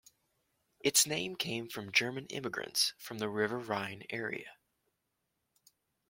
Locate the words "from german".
1.69-2.25